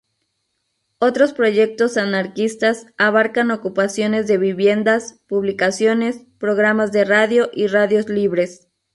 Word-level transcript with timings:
Otros 0.97 1.31
proyectos 1.33 1.95
anarquistas 1.95 2.87
abarcan 2.97 3.51
ocupaciones 3.51 4.25
de 4.25 4.39
viviendas, 4.39 5.19
publicaciones, 5.27 6.25
programas 6.39 6.91
de 6.91 7.03
radio 7.05 7.51
y 7.53 7.67
radios 7.67 8.09
libres. 8.09 8.67